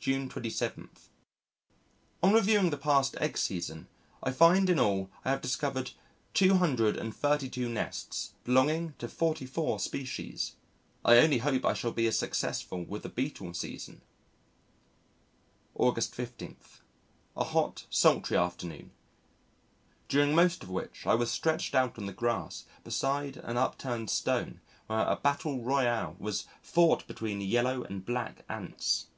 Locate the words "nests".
7.68-8.32